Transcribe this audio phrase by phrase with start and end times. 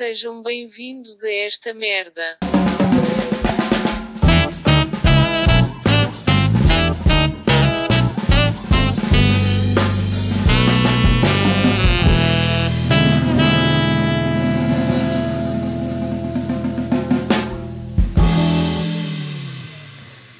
[0.00, 2.38] sejam bem-vindos a esta merda.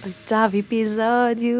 [0.02, 1.58] Oitavo episódio!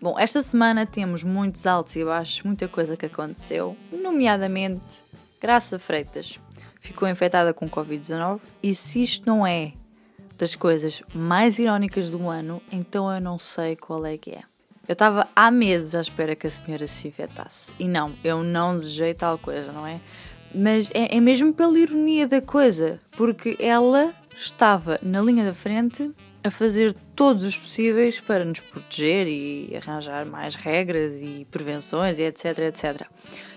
[0.00, 5.02] Bom, esta semana temos muitos altos e baixos, muita coisa que aconteceu, nomeadamente
[5.42, 6.38] Graça Freitas
[6.78, 9.72] ficou infectada com Covid-19 e se isto não é
[10.38, 14.42] das coisas mais irónicas do ano, então eu não sei qual é que é.
[14.86, 17.74] Eu estava há meses à espera que a senhora se infectasse.
[17.76, 20.00] E não, eu não desejei tal coisa, não é?
[20.54, 26.08] Mas é, é mesmo pela ironia da coisa, porque ela estava na linha da frente
[26.44, 32.22] a fazer todos os possíveis para nos proteger e arranjar mais regras e prevenções e
[32.22, 33.06] etc, etc.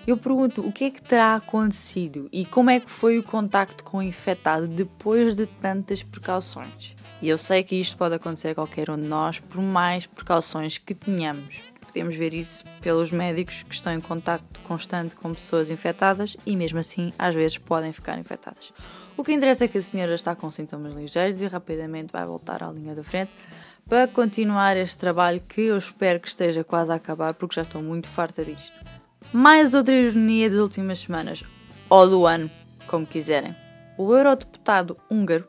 [0.05, 3.83] Eu pergunto o que é que terá acontecido e como é que foi o contacto
[3.83, 6.95] com o infectado depois de tantas precauções.
[7.21, 10.77] E eu sei que isto pode acontecer a qualquer um de nós, por mais precauções
[10.77, 11.61] que tenhamos.
[11.87, 16.77] Podemos ver isso pelos médicos que estão em contacto constante com pessoas infectadas e, mesmo
[16.77, 18.73] assim, às vezes podem ficar infectadas.
[19.17, 22.61] O que interessa é que a senhora está com sintomas ligeiros e rapidamente vai voltar
[22.61, 23.31] à linha da frente
[23.87, 27.81] para continuar este trabalho que eu espero que esteja quase a acabar porque já estou
[27.81, 28.73] muito farta disto.
[29.31, 31.43] Mais outra ironia das últimas semanas,
[31.89, 32.51] ou do ano,
[32.87, 33.55] como quiserem.
[33.97, 35.47] O eurodeputado húngaro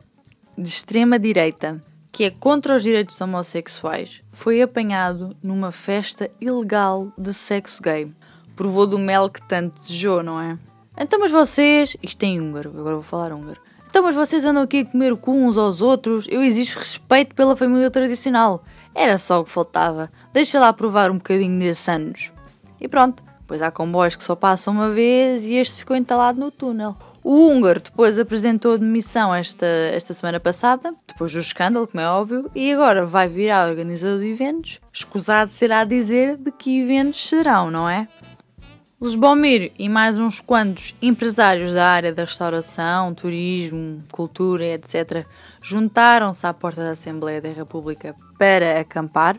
[0.57, 7.35] de extrema direita, que é contra os direitos homossexuais, foi apanhado numa festa ilegal de
[7.35, 8.13] sexo gay.
[8.55, 10.57] Provou do mel que tanto desejou, não é?
[10.97, 11.97] Então, mas vocês.
[12.03, 13.61] Isto é em húngaro, agora vou falar húngaro.
[13.89, 16.27] Então, mas vocês andam aqui a comer cu uns aos outros.
[16.29, 18.63] Eu exijo respeito pela família tradicional.
[18.95, 20.11] Era só o que faltava.
[20.33, 22.33] Deixa lá provar um bocadinho desses anos.
[22.81, 23.23] E pronto.
[23.47, 26.97] Pois há comboios que só passam uma vez e este ficou entalado no túnel.
[27.23, 32.51] O húngaro depois apresentou demissão esta, esta semana passada, depois do escândalo, como é óbvio,
[32.55, 34.81] e agora vai virar organizador de eventos.
[34.93, 38.07] Escusado será dizer de que eventos serão, não é?
[38.99, 45.27] Lesbomir e mais uns quantos empresários da área da restauração, turismo, cultura, etc.,
[45.61, 49.37] juntaram-se à porta da Assembleia da República para acampar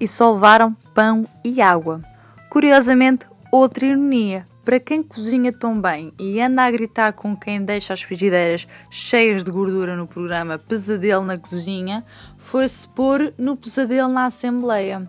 [0.00, 2.00] e só levaram pão e água.
[2.48, 4.48] Curiosamente, outra ironia.
[4.64, 9.44] Para quem cozinha tão bem e anda a gritar com quem deixa as frigideiras cheias
[9.44, 12.02] de gordura no programa Pesadelo na Cozinha,
[12.38, 15.06] foi-se pôr no pesadelo na Assembleia.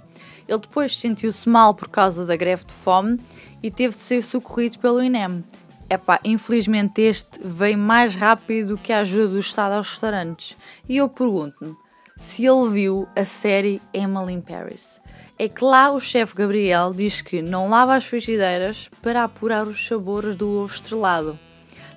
[0.48, 3.20] Ele depois sentiu-se mal por causa da greve de fome
[3.66, 5.44] e teve de ser socorrido pelo INEM.
[5.90, 10.56] Epá, infelizmente este veio mais rápido do que a ajuda do Estado aos restaurantes.
[10.88, 11.76] E eu pergunto-me
[12.16, 15.02] se ele viu a série Emily in Paris.
[15.40, 19.84] É que lá o chefe Gabriel diz que não lava as frigideiras para apurar os
[19.84, 21.40] sabores do ovo estrelado.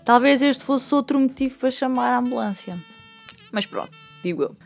[0.07, 2.79] Talvez este fosse outro motivo para chamar a ambulância.
[3.53, 3.93] Mas pronto,
[4.23, 4.57] digo eu.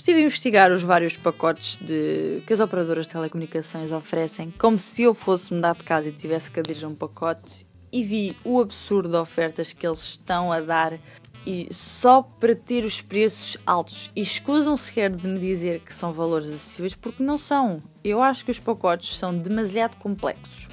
[0.00, 5.02] Estive a investigar os vários pacotes de, que as operadoras de telecomunicações oferecem, como se
[5.02, 8.62] eu fosse mudar de casa e tivesse que aderir a um pacote, e vi o
[8.62, 10.98] absurdo de ofertas que eles estão a dar
[11.46, 14.10] e só para ter os preços altos.
[14.16, 17.82] E escusam sequer de me dizer que são valores acessíveis, porque não são.
[18.02, 20.70] Eu acho que os pacotes são demasiado complexos.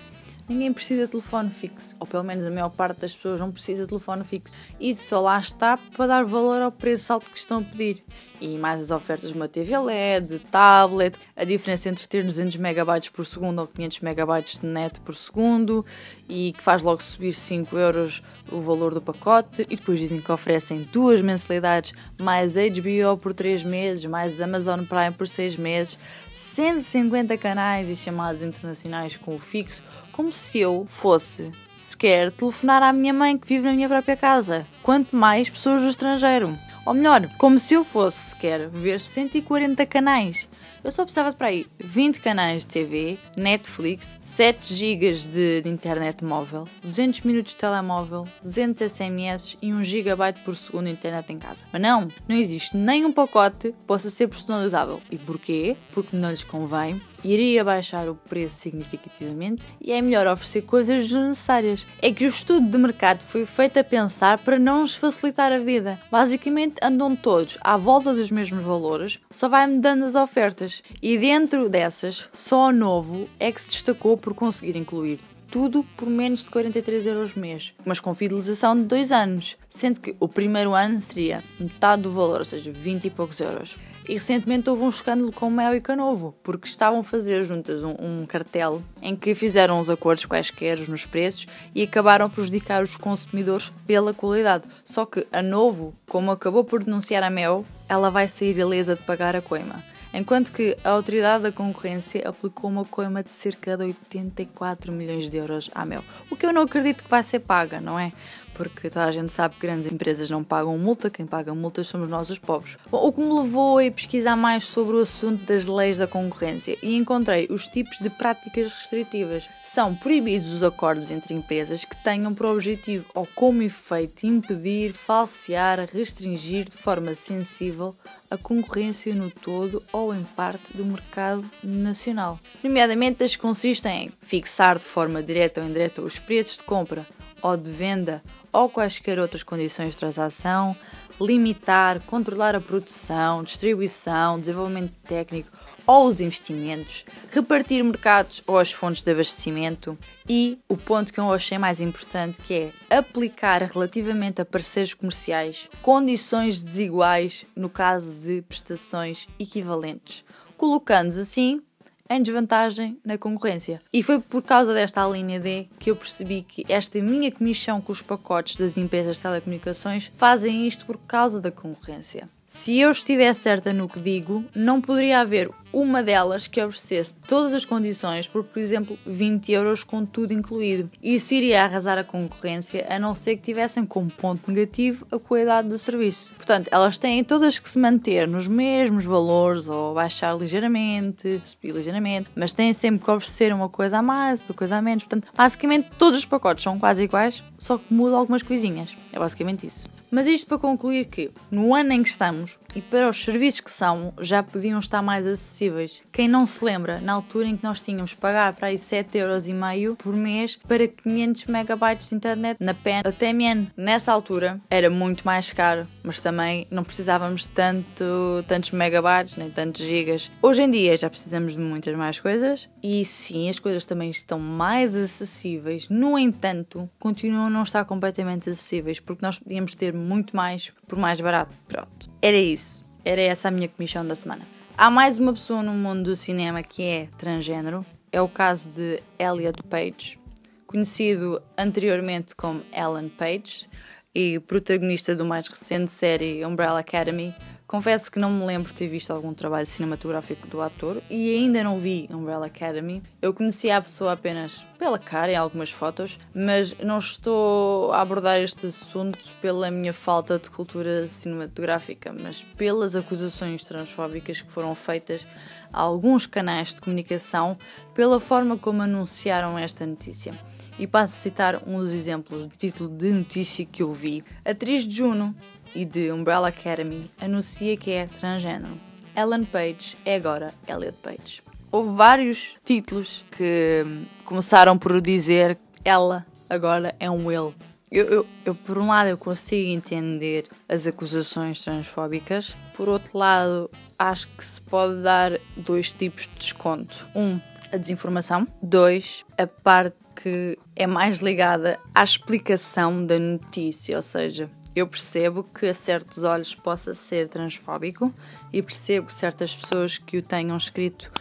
[0.47, 3.83] Ninguém precisa de telefone fixo, ou pelo menos a maior parte das pessoas não precisa
[3.83, 4.55] de telefone fixo.
[4.79, 8.01] Isso só lá está para dar valor ao preço alto que estão a pedir.
[8.39, 13.09] E mais as ofertas de uma TV LED, tablet, a diferença entre ter 200 MB
[13.11, 15.85] por segundo ou 500 MB de net por segundo
[16.29, 18.21] e que faz logo subir 5 euros
[18.51, 23.63] o valor do pacote e depois dizem que oferecem duas mensalidades mais HBO por 3
[23.63, 25.97] meses, mais Amazon Prime por 6 meses,
[26.35, 32.91] 150 canais e chamadas internacionais com o fixo, como se eu fosse sequer telefonar à
[32.91, 36.57] minha mãe que vive na minha própria casa, quanto mais pessoas do estrangeiro.
[36.87, 40.47] Ou melhor, como se eu fosse sequer ver 140 canais.
[40.81, 45.69] Eu só precisava de para aí 20 canais de TV, Netflix, 7 GB de, de,
[45.69, 51.29] internet móvel, 200 minutos de telemóvel, 200 SMS e 1 GB por segundo de internet
[51.29, 51.59] em casa.
[51.73, 55.01] Mas não, não existe nenhum pacote que possa ser personalizável.
[55.11, 55.75] E porquê?
[55.91, 61.85] Porque não lhes convém iria baixar o preço significativamente e é melhor oferecer coisas desnecessárias.
[62.01, 65.59] É que o estudo de mercado foi feito a pensar para não nos facilitar a
[65.59, 65.99] vida.
[66.11, 70.81] Basicamente andam todos à volta dos mesmos valores, só vai mudando as ofertas.
[71.01, 75.19] E dentro dessas, só o novo é que se destacou por conseguir incluir
[75.49, 80.15] tudo por menos de 43 euros mês, mas com fidelização de 2 anos, sendo que
[80.19, 83.75] o primeiro ano seria metade do valor, ou seja, 20 e poucos euros.
[84.07, 87.95] E recentemente houve um escândalo com Mel e Canovo, porque estavam a fazer juntas um,
[87.99, 91.45] um cartel em que fizeram os acordos quaisquer nos preços
[91.75, 94.63] e acabaram a prejudicar os consumidores pela qualidade.
[94.85, 99.03] Só que a Novo, como acabou por denunciar a Mel, ela vai sair ilesa de
[99.03, 99.83] pagar a coima
[100.13, 105.37] enquanto que a Autoridade da Concorrência aplicou uma coima de cerca de 84 milhões de
[105.37, 106.03] euros à Mel.
[106.29, 108.11] O que eu não acredito que vai ser paga, não é?
[108.57, 112.09] Porque toda a gente sabe que grandes empresas não pagam multa, quem paga multas somos
[112.09, 112.75] nós os pobres.
[112.89, 116.75] Bom, o que me levou a pesquisar mais sobre o assunto das leis da concorrência
[116.81, 119.43] e encontrei os tipos de práticas restritivas.
[119.63, 125.87] São proibidos os acordos entre empresas que tenham por objetivo ou como efeito impedir, falsear,
[125.93, 127.95] restringir de forma sensível
[128.29, 132.39] a concorrência no todo ou em parte do mercado nacional.
[132.63, 137.07] Nomeadamente, as consistem em fixar de forma direta ou indireta os preços de compra
[137.41, 138.21] ou de venda
[138.51, 140.75] ou quaisquer outras condições de transação,
[141.19, 145.49] limitar, controlar a produção, distribuição, desenvolvimento técnico
[145.85, 149.97] ou os investimentos, repartir mercados ou as fontes de abastecimento
[150.27, 155.69] e o ponto que eu achei mais importante que é aplicar relativamente a parceiros comerciais
[155.81, 160.25] condições desiguais no caso de prestações equivalentes,
[160.57, 161.61] colocando-os assim
[162.09, 163.81] em desvantagem na concorrência.
[163.91, 167.91] E foi por causa desta linha D que eu percebi que esta minha comissão com
[167.91, 172.29] os pacotes das empresas de telecomunicações fazem isto por causa da concorrência.
[172.49, 177.51] Se eu estiver certa no que digo, não poderia haver uma delas que oferecesse todas
[177.51, 180.89] as condições por, por exemplo, 20 euros com tudo incluído.
[181.03, 185.67] Isso iria arrasar a concorrência, a não ser que tivessem como ponto negativo a qualidade
[185.67, 186.33] do serviço.
[186.35, 192.29] Portanto, elas têm todas que se manter nos mesmos valores ou baixar ligeiramente, subir ligeiramente,
[192.33, 195.03] mas têm sempre que oferecer uma coisa a mais, outra coisa a menos.
[195.03, 198.95] Portanto, basicamente todos os pacotes são quase iguais, só que muda algumas coisinhas.
[199.11, 199.96] É basicamente isso.
[200.09, 203.71] Mas isto para concluir que, no ano em que estamos, e para os serviços que
[203.71, 205.99] são, já podiam estar mais acessíveis.
[206.11, 210.15] Quem não se lembra, na altura em que nós tínhamos pagar para aí 7,5€ por
[210.15, 215.51] mês para 500 megabytes de internet na PEN, a TMN, nessa altura era muito mais
[215.51, 220.31] caro, mas também não precisávamos tanto, tantos megabytes nem tantos gigas.
[220.41, 224.39] Hoje em dia já precisamos de muitas mais coisas e sim, as coisas também estão
[224.39, 225.89] mais acessíveis.
[225.89, 230.97] No entanto, continuam a não estar completamente acessíveis porque nós podíamos ter muito mais por
[230.97, 231.51] mais barato.
[231.67, 232.09] Pronto.
[232.21, 232.85] Era isso.
[233.03, 234.45] Era essa a minha comissão da semana.
[234.77, 237.85] Há mais uma pessoa no mundo do cinema que é transgênero.
[238.11, 240.19] É o caso de Elliot Page,
[240.65, 243.67] conhecido anteriormente como Ellen Page
[244.13, 247.35] e protagonista do mais recente série Umbrella Academy,
[247.67, 251.77] Confesso que não me lembro ter visto algum trabalho cinematográfico do ator e ainda não
[251.77, 253.03] vi Umbrella Academy.
[253.21, 258.39] Eu conhecia a pessoa apenas pela cara em algumas fotos, mas não estou a abordar
[258.39, 265.27] este assunto pela minha falta de cultura cinematográfica, mas pelas acusações transfóbicas que foram feitas
[265.73, 267.57] a alguns canais de comunicação
[267.93, 270.33] pela forma como anunciaram esta notícia.
[270.79, 274.23] E passo a citar um dos exemplos de título de notícia que eu vi.
[274.45, 275.35] Atriz de Juno
[275.73, 278.79] e de Umbrella Academy anuncia que é transgênero.
[279.15, 281.41] Ellen Page é agora Elliot Page.
[281.71, 283.85] Houve vários títulos que
[284.23, 287.53] começaram por dizer ela agora é um ele.
[287.89, 293.71] Eu, eu, eu, por um lado, eu consigo entender as acusações transfóbicas, por outro lado,
[293.97, 297.07] acho que se pode dar dois tipos de desconto.
[297.15, 297.39] Um,
[297.71, 298.47] a desinformação.
[298.61, 305.43] Dois, a parte que é mais ligada à explicação da notícia, ou seja, eu percebo
[305.43, 308.13] que a certos olhos possa ser transfóbico
[308.53, 311.11] e percebo que certas pessoas que o tenham escrito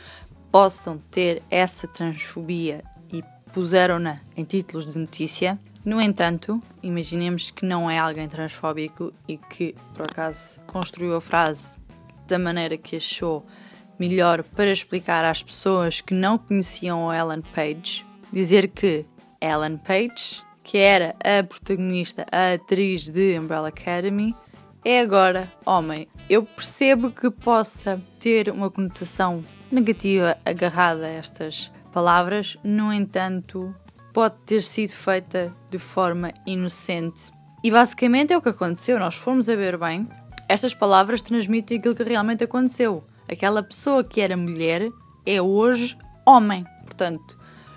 [0.52, 5.58] possam ter essa transfobia e puseram-na em títulos de notícia.
[5.82, 11.80] No entanto, imaginemos que não é alguém transfóbico e que, por acaso, construiu a frase
[12.28, 13.46] da maneira que achou
[13.98, 19.06] melhor para explicar às pessoas que não conheciam a Ellen Page, dizer que
[19.40, 24.34] Ellen Page que era a protagonista, a atriz de Umbrella Academy,
[24.84, 26.08] é agora homem.
[26.28, 33.72] Eu percebo que possa ter uma conotação negativa agarrada a estas palavras, no entanto,
[34.12, 37.30] pode ter sido feita de forma inocente.
[37.62, 38.98] E basicamente é o que aconteceu.
[38.98, 40.08] Nós fomos a ver bem,
[40.48, 43.04] estas palavras transmitem aquilo que realmente aconteceu.
[43.30, 44.90] Aquela pessoa que era mulher
[45.24, 45.96] é hoje
[46.26, 46.66] homem.
[46.84, 47.35] Portanto,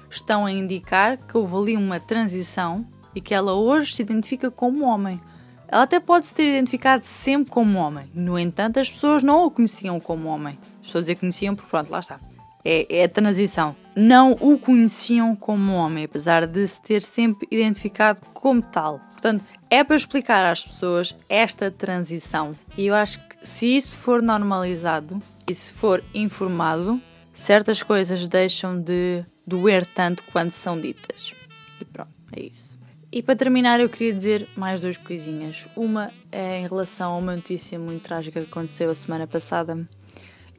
[0.09, 4.85] estão a indicar que houve ali uma transição e que ela hoje se identifica como
[4.85, 5.19] homem.
[5.67, 9.51] Ela até pode se ter identificado sempre como homem, no entanto, as pessoas não o
[9.51, 10.57] conheciam como homem.
[10.81, 12.19] Estou a dizer conheciam porque, pronto, lá está.
[12.65, 13.75] É, é a transição.
[13.95, 18.99] Não o conheciam como homem, apesar de se ter sempre identificado como tal.
[19.11, 22.55] Portanto, é para explicar às pessoas esta transição.
[22.75, 26.99] E eu acho que se isso for normalizado e se for informado,
[27.33, 31.33] certas coisas deixam de doer tanto quando são ditas.
[31.81, 32.77] E pronto, é isso.
[33.11, 35.67] E para terminar, eu queria dizer mais duas coisinhas.
[35.75, 39.87] Uma é em relação a uma notícia muito trágica que aconteceu a semana passada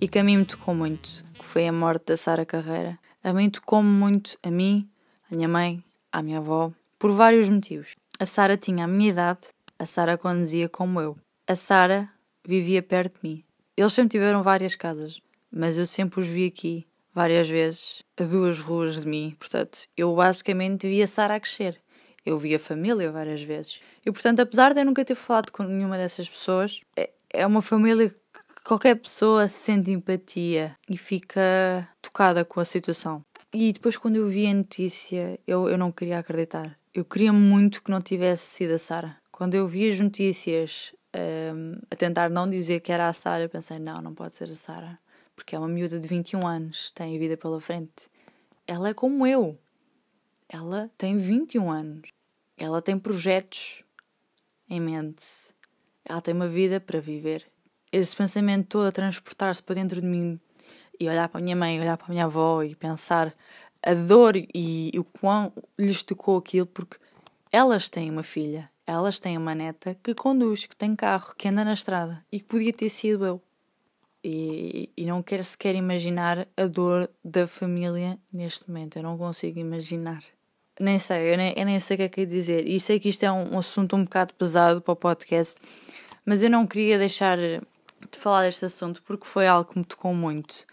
[0.01, 2.99] e que a mim me tocou muito, que foi a morte da Sara Carreira.
[3.23, 4.89] A mim tocou-me muito, a mim,
[5.31, 7.95] a minha mãe, a minha avó, por vários motivos.
[8.19, 9.41] A Sara tinha a minha idade,
[9.79, 11.17] a Sara conduzia como eu.
[11.47, 12.09] A Sara
[12.45, 13.45] vivia perto de mim.
[13.77, 15.21] Eles sempre tiveram várias casas,
[15.53, 19.37] mas eu sempre os vi aqui, várias vezes, a duas ruas de mim.
[19.39, 21.81] Portanto, eu basicamente via Sara a crescer.
[22.25, 23.81] Eu vi a família várias vezes.
[24.05, 27.63] E, portanto, apesar de eu nunca ter falado com nenhuma dessas pessoas, é, é uma
[27.63, 28.17] família que
[28.65, 33.25] qualquer pessoa sente empatia e fica tocada com a situação.
[33.53, 36.79] E depois, quando eu vi a notícia, eu, eu não queria acreditar.
[36.95, 39.17] Eu queria muito que não tivesse sido a Sara.
[39.33, 40.93] Quando eu vi as notícias
[41.55, 44.55] um, a tentar não dizer que era a Sara, pensei: não, não pode ser a
[44.55, 44.99] Sara.
[45.41, 48.11] Porque é uma miúda de 21 anos, tem a vida pela frente.
[48.67, 49.59] Ela é como eu.
[50.47, 52.11] Ela tem 21 anos.
[52.59, 53.83] Ela tem projetos
[54.69, 55.25] em mente.
[56.05, 57.51] Ela tem uma vida para viver.
[57.91, 60.39] Esse pensamento todo a transportar-se para dentro de mim
[61.01, 63.35] e olhar para a minha mãe, olhar para a minha avó e pensar
[63.83, 66.99] a dor e, o quão lhes tocou aquilo, porque
[67.51, 71.65] elas têm uma filha, elas têm uma neta que conduz, que tem carro, que anda
[71.65, 73.43] na estrada e que podia ter sido eu.
[74.23, 78.97] E, e não quero sequer imaginar a dor da família neste momento.
[78.97, 80.23] Eu não consigo imaginar.
[80.79, 82.67] Nem sei, eu nem, eu nem sei o que é que é dizer.
[82.67, 85.61] E sei que isto é um, um assunto um bocado pesado para o podcast,
[86.25, 90.15] mas eu não queria deixar de falar deste assunto porque foi algo que me tocou
[90.15, 90.67] muito.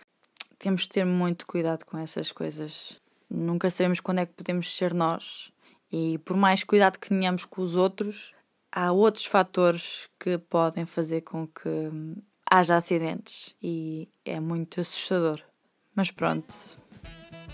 [0.60, 3.00] Temos de ter muito cuidado com essas coisas.
[3.30, 5.51] Nunca sabemos quando é que podemos ser nós.
[5.92, 8.34] E por mais cuidado que tenhamos com os outros,
[8.72, 11.92] há outros fatores que podem fazer com que
[12.50, 15.42] haja acidentes e é muito assustador.
[15.96, 16.54] Mas pronto,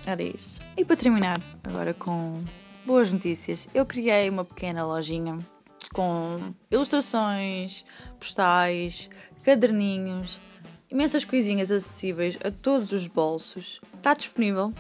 [0.06, 0.62] era isso.
[0.78, 2.44] E para terminar, agora com
[2.86, 5.40] boas notícias, eu criei uma pequena lojinha
[5.94, 7.86] com ilustrações,
[8.20, 9.10] postais,
[9.44, 10.40] caderninhos,
[10.90, 13.80] imensas coisinhas acessíveis a todos os bolsos.
[13.96, 14.74] Está disponível.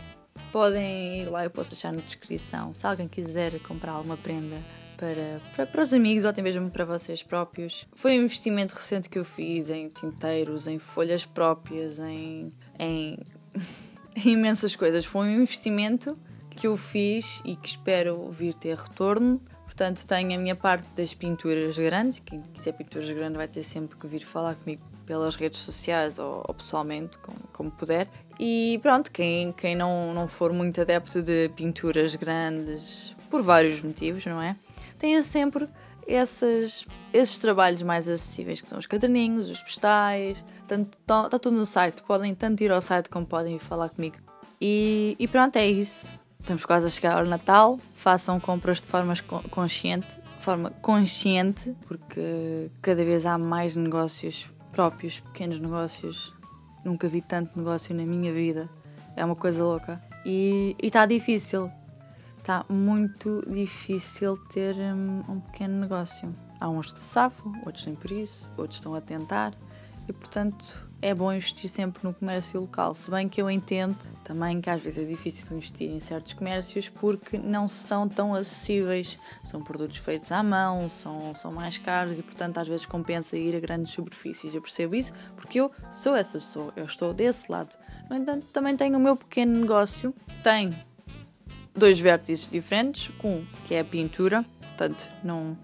[0.52, 2.74] Podem ir lá, eu posso deixar na descrição.
[2.74, 4.58] Se alguém quiser comprar alguma prenda
[4.98, 7.88] para, para, para, os amigos ou até mesmo para vocês próprios.
[7.94, 13.18] Foi um investimento recente que eu fiz em tinteiros, em folhas próprias, em, em
[14.26, 15.06] imensas coisas.
[15.06, 16.18] Foi um investimento
[16.52, 19.42] que eu fiz e que espero vir ter retorno.
[19.64, 22.20] Portanto, tenho a minha parte das pinturas grandes.
[22.20, 26.44] Quem quiser pinturas grandes vai ter sempre que vir falar comigo pelas redes sociais ou,
[26.48, 28.08] ou pessoalmente, como, como, puder.
[28.40, 34.24] E pronto, quem, quem não, não for muito adepto de pinturas grandes, por vários motivos,
[34.28, 34.56] não é?
[35.00, 35.68] Tenha sempre
[36.06, 41.66] esses, esses trabalhos mais acessíveis, que são os caderninhos, os postais, está tá tudo no
[41.66, 42.04] site.
[42.04, 44.18] Podem tanto ir ao site como podem falar comigo.
[44.62, 46.20] E, e pronto, é isso.
[46.40, 47.80] Estamos quase a chegar ao Natal.
[47.96, 49.16] Façam compras de forma
[49.50, 56.36] consciente, forma consciente, porque cada vez há mais negócios próprios, pequenos negócios.
[56.86, 58.70] Nunca vi tanto negócio na minha vida.
[59.16, 60.00] É uma coisa louca.
[60.24, 61.72] E está difícil.
[62.44, 66.36] Está muito difícil ter um, um pequeno negócio.
[66.60, 69.54] Há uns que se safam, outros nem por isso, outros estão a tentar
[70.10, 70.66] e, portanto,
[71.02, 72.94] é bom investir sempre no comércio local.
[72.94, 73.96] Se bem que eu entendo
[74.26, 79.18] também que às vezes é difícil investir em certos comércios porque não são tão acessíveis,
[79.46, 83.56] são produtos feitos à mão, são, são mais caros e, portanto, às vezes compensa ir
[83.56, 84.54] a grandes superfícies.
[84.54, 87.74] Eu percebo isso porque eu sou essa pessoa, eu estou desse lado.
[88.10, 90.76] No entanto, também tenho o meu pequeno negócio, tem
[91.76, 95.58] dois vértices diferentes, um que é a pintura, portanto, não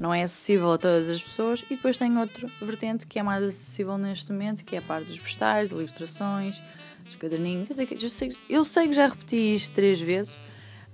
[0.00, 3.42] não é acessível a todas as pessoas, e depois tem outra vertente que é mais
[3.42, 6.62] acessível neste momento, que é a parte dos postais, ilustrações,
[7.04, 7.68] dos caderninhos.
[7.70, 10.36] Eu sei, eu sei, eu sei que já repeti isto três vezes,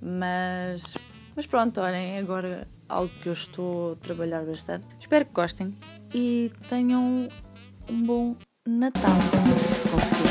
[0.00, 0.94] mas,
[1.36, 4.86] mas pronto, olhem, é agora algo que eu estou a trabalhar bastante.
[4.98, 5.76] Espero que gostem
[6.14, 7.28] e tenham
[7.88, 9.12] um bom Natal,
[9.76, 10.23] se conseguirem.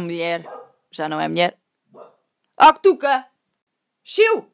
[0.00, 0.44] Mulher
[0.90, 1.56] já não é mulher.
[2.58, 3.26] Octuca!
[4.02, 4.49] Chiu!